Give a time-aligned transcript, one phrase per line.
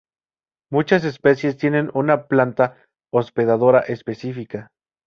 [0.71, 2.75] Muchas especies tienen una planta
[3.13, 4.71] hospedadora específica.